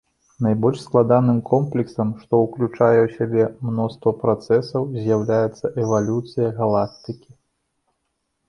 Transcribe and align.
Найбольш 0.43 0.77
складаным 0.85 1.39
комплексам, 1.49 2.07
што 2.23 2.39
ўключае 2.45 2.97
ў 3.05 3.07
сябе 3.17 3.43
мноства 3.67 4.15
працэсаў, 4.23 4.81
з'яўляецца 5.01 5.65
эвалюцыя 5.85 6.49
галактыкі. 6.63 7.31